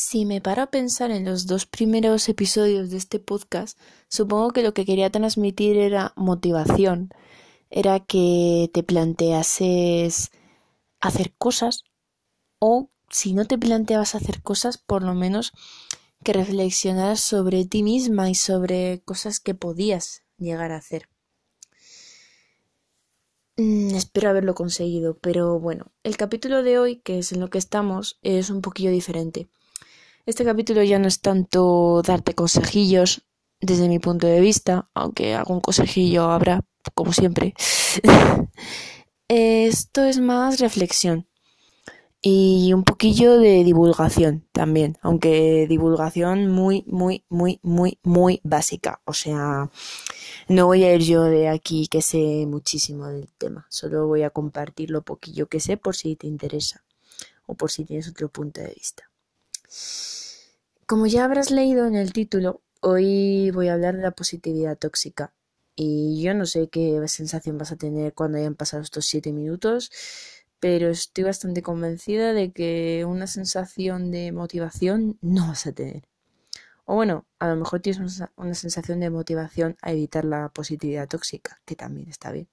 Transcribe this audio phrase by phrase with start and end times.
[0.00, 3.76] Si me paro a pensar en los dos primeros episodios de este podcast,
[4.08, 7.10] supongo que lo que quería transmitir era motivación,
[7.68, 10.30] era que te planteases
[11.00, 11.82] hacer cosas
[12.60, 15.52] o si no te planteabas hacer cosas, por lo menos
[16.22, 21.08] que reflexionaras sobre ti misma y sobre cosas que podías llegar a hacer.
[23.56, 27.58] Mm, espero haberlo conseguido, pero bueno, el capítulo de hoy, que es en lo que
[27.58, 29.48] estamos, es un poquillo diferente.
[30.28, 33.22] Este capítulo ya no es tanto darte consejillos
[33.62, 37.54] desde mi punto de vista, aunque algún consejillo habrá, como siempre.
[39.28, 41.26] Esto es más reflexión
[42.20, 49.00] y un poquillo de divulgación también, aunque divulgación muy, muy, muy, muy, muy básica.
[49.06, 49.70] O sea,
[50.46, 54.30] no voy a ir yo de aquí que sé muchísimo del tema, solo voy a
[54.30, 56.84] compartir lo poquillo que sé por si te interesa
[57.46, 59.07] o por si tienes otro punto de vista.
[60.88, 65.34] Como ya habrás leído en el título, hoy voy a hablar de la positividad tóxica.
[65.76, 69.90] Y yo no sé qué sensación vas a tener cuando hayan pasado estos siete minutos,
[70.60, 76.08] pero estoy bastante convencida de que una sensación de motivación no vas a tener.
[76.86, 81.60] O bueno, a lo mejor tienes una sensación de motivación a evitar la positividad tóxica,
[81.66, 82.48] que también está bien.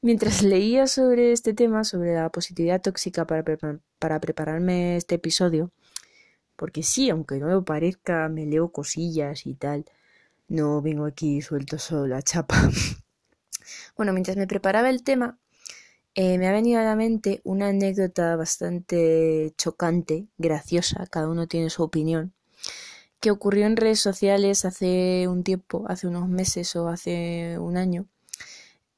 [0.00, 3.42] Mientras leía sobre este tema, sobre la positividad tóxica para,
[3.98, 5.72] para prepararme este episodio,
[6.56, 9.84] porque sí, aunque no lo parezca, me leo cosillas y tal.
[10.48, 12.56] No vengo aquí suelto solo la chapa.
[13.96, 15.38] bueno, mientras me preparaba el tema,
[16.14, 21.68] eh, me ha venido a la mente una anécdota bastante chocante, graciosa, cada uno tiene
[21.68, 22.32] su opinión,
[23.20, 28.06] que ocurrió en redes sociales hace un tiempo, hace unos meses o hace un año.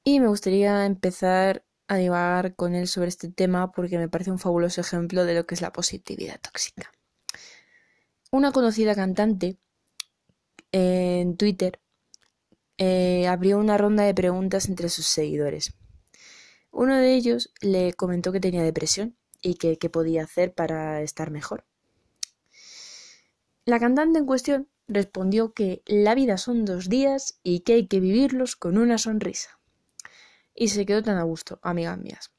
[0.04, 4.38] Y me gustaría empezar a divagar con él sobre este tema porque me parece un
[4.38, 6.92] fabuloso ejemplo de lo que es la positividad tóxica.
[8.30, 9.56] Una conocida cantante
[10.70, 11.80] en Twitter
[12.76, 15.72] eh, abrió una ronda de preguntas entre sus seguidores.
[16.70, 21.30] Uno de ellos le comentó que tenía depresión y que qué podía hacer para estar
[21.30, 21.64] mejor.
[23.64, 28.00] La cantante en cuestión respondió que la vida son dos días y que hay que
[28.00, 29.58] vivirlos con una sonrisa.
[30.54, 32.30] Y se quedó tan a gusto, amigas mías.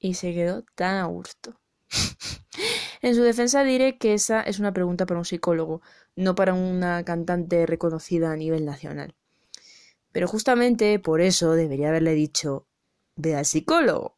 [0.00, 1.61] Y se quedó tan a gusto.
[3.02, 5.82] En su defensa diré que esa es una pregunta para un psicólogo,
[6.14, 9.16] no para una cantante reconocida a nivel nacional.
[10.12, 12.68] Pero justamente por eso debería haberle dicho
[13.16, 14.16] ve al psicólogo.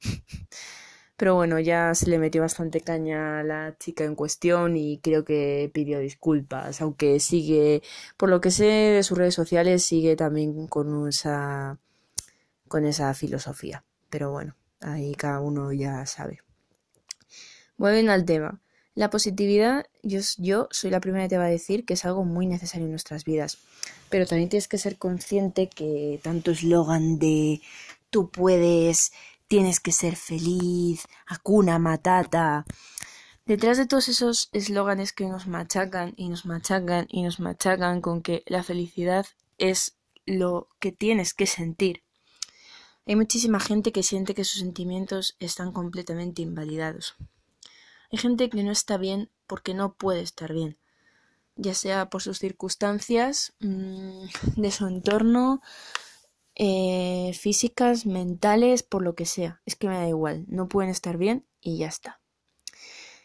[1.18, 5.24] Pero bueno, ya se le metió bastante caña a la chica en cuestión y creo
[5.24, 7.82] que pidió disculpas, aunque sigue,
[8.16, 11.78] por lo que sé de sus redes sociales, sigue también con esa,
[12.68, 13.84] con esa filosofía.
[14.10, 16.40] Pero bueno, ahí cada uno ya sabe.
[17.76, 18.60] Vuelven al tema.
[18.94, 22.46] La positividad, yo, soy la primera que te va a decir que es algo muy
[22.46, 23.56] necesario en nuestras vidas.
[24.10, 27.62] Pero también tienes que ser consciente que tanto eslogan de
[28.10, 29.12] tú puedes,
[29.48, 32.66] tienes que ser feliz, acuna matata.
[33.46, 38.20] Detrás de todos esos eslóganes que nos machacan y nos machacan y nos machacan con
[38.20, 39.96] que la felicidad es
[40.26, 42.02] lo que tienes que sentir.
[43.06, 47.16] Hay muchísima gente que siente que sus sentimientos están completamente invalidados.
[48.12, 50.76] Hay gente que no está bien porque no puede estar bien,
[51.56, 55.62] ya sea por sus circunstancias, mm, de su entorno,
[56.54, 59.62] eh, físicas, mentales, por lo que sea.
[59.64, 62.20] Es que me da igual, no pueden estar bien y ya está.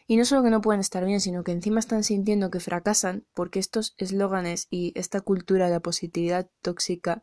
[0.06, 3.26] Y no solo que no pueden estar bien, sino que encima están sintiendo que fracasan
[3.34, 7.22] porque estos eslóganes y esta cultura de la positividad tóxica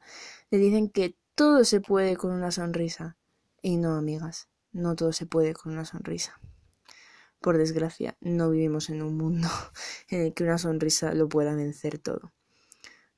[0.52, 3.18] le dicen que todo se puede con una sonrisa.
[3.64, 6.40] Y no, amigas, no todo se puede con una sonrisa.
[7.46, 9.48] Por desgracia, no vivimos en un mundo
[10.10, 12.34] en el que una sonrisa lo pueda vencer todo.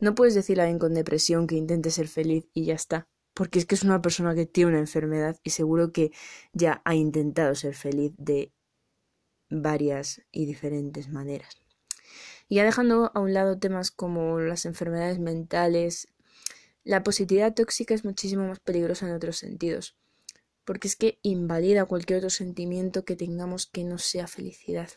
[0.02, 3.58] No puedes decirle a alguien con depresión que intente ser feliz y ya está, porque
[3.58, 6.12] es que es una persona que tiene una enfermedad y seguro que
[6.52, 8.52] ya ha intentado ser feliz de
[9.50, 11.62] varias y diferentes maneras.
[12.50, 16.10] Y ya dejando a un lado temas como las enfermedades mentales,
[16.84, 19.96] la positividad tóxica es muchísimo más peligrosa en otros sentidos
[20.68, 24.90] porque es que invalida cualquier otro sentimiento que tengamos que no sea felicidad.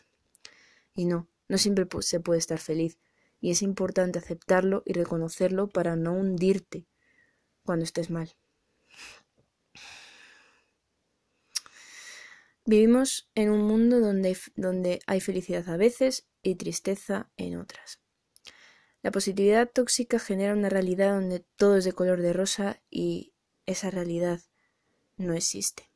[0.93, 2.99] Y no, no siempre se puede estar feliz,
[3.39, 6.87] y es importante aceptarlo y reconocerlo para no hundirte
[7.63, 8.35] cuando estés mal.
[12.65, 18.01] Vivimos en un mundo donde, donde hay felicidad a veces y tristeza en otras.
[19.03, 23.33] La positividad tóxica genera una realidad donde todo es de color de rosa y
[23.65, 24.41] esa realidad
[25.21, 25.89] no existe.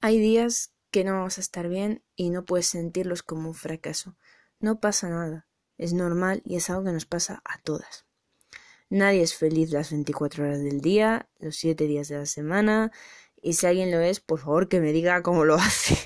[0.00, 4.16] Hay días que no vamos a estar bien y no puedes sentirlos como un fracaso.
[4.60, 5.48] No pasa nada,
[5.78, 8.06] es normal y es algo que nos pasa a todas.
[8.90, 12.92] Nadie es feliz las 24 horas del día, los 7 días de la semana,
[13.40, 15.96] y si alguien lo es, por favor que me diga cómo lo hace.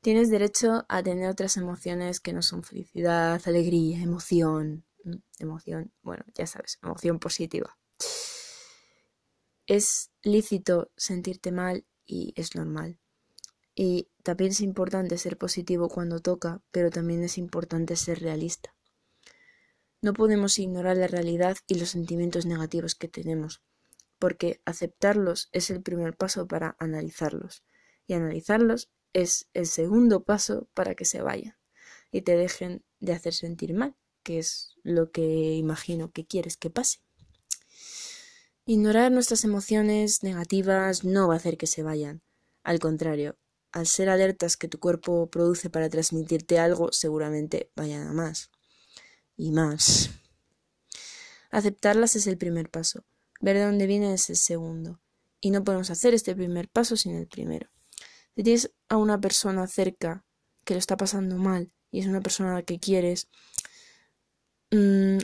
[0.00, 4.86] Tienes derecho a tener otras emociones que no son felicidad, alegría, emoción.
[5.38, 7.78] Emoción, bueno, ya sabes, emoción positiva.
[9.70, 12.98] Es lícito sentirte mal y es normal.
[13.76, 18.74] Y también es importante ser positivo cuando toca, pero también es importante ser realista.
[20.02, 23.62] No podemos ignorar la realidad y los sentimientos negativos que tenemos,
[24.18, 27.62] porque aceptarlos es el primer paso para analizarlos,
[28.08, 31.56] y analizarlos es el segundo paso para que se vayan
[32.10, 33.94] y te dejen de hacer sentir mal,
[34.24, 37.04] que es lo que imagino que quieres que pase.
[38.66, 42.22] Ignorar nuestras emociones negativas no va a hacer que se vayan.
[42.62, 43.38] Al contrario,
[43.72, 48.50] al ser alertas que tu cuerpo produce para transmitirte algo, seguramente vayan a más.
[49.36, 50.10] Y más.
[51.50, 53.04] Aceptarlas es el primer paso.
[53.40, 55.00] Ver de dónde viene es el segundo.
[55.40, 57.70] Y no podemos hacer este primer paso sin el primero.
[58.36, 60.24] Si tienes a una persona cerca
[60.64, 63.28] que lo está pasando mal y es una persona que quieres,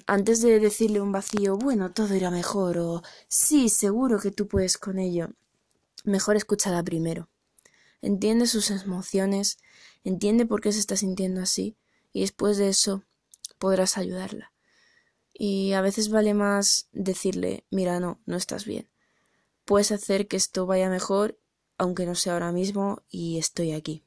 [0.07, 4.77] antes de decirle un vacío, bueno, todo irá mejor o sí, seguro que tú puedes
[4.77, 5.29] con ello,
[6.05, 7.29] mejor escúchala primero.
[8.03, 9.59] Entiende sus emociones,
[10.05, 11.77] entiende por qué se está sintiendo así
[12.13, 13.05] y después de eso
[13.59, 14.53] podrás ayudarla.
[15.33, 18.89] Y a veces vale más decirle, mira, no, no estás bien.
[19.65, 21.39] Puedes hacer que esto vaya mejor,
[21.79, 24.03] aunque no sea ahora mismo, y estoy aquí.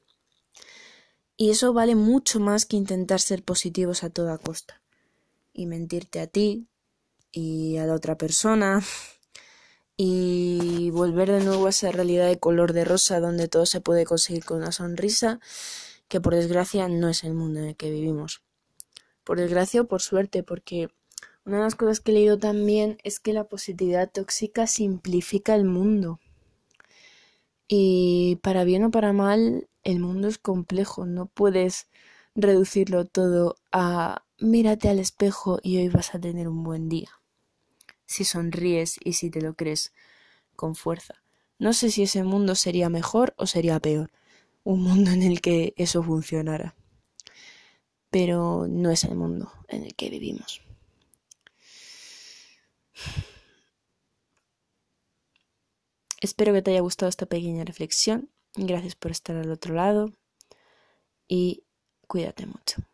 [1.38, 4.82] Y eso vale mucho más que intentar ser positivos a toda costa.
[5.54, 6.68] Y mentirte a ti
[7.32, 8.82] y a la otra persona
[9.98, 14.06] y volver de nuevo a esa realidad de color de rosa donde todo se puede
[14.06, 15.40] conseguir con una sonrisa,
[16.08, 18.42] que por desgracia no es el mundo en el que vivimos.
[19.24, 20.88] Por desgracia o por suerte, porque
[21.46, 25.66] una de las cosas que he leído también es que la positividad tóxica simplifica el
[25.66, 26.20] mundo.
[27.68, 31.88] Y para bien o para mal, el mundo es complejo, no puedes
[32.36, 37.10] reducirlo todo a mírate al espejo y hoy vas a tener un buen día
[38.10, 39.94] si sonríes y si te lo crees
[40.56, 41.22] con fuerza.
[41.60, 44.12] No sé si ese mundo sería mejor o sería peor,
[44.64, 46.76] un mundo en el que eso funcionara.
[48.10, 50.62] Pero no es el mundo en el que vivimos.
[56.20, 58.32] Espero que te haya gustado esta pequeña reflexión.
[58.56, 60.12] Gracias por estar al otro lado
[61.28, 61.64] y
[62.08, 62.89] cuídate mucho.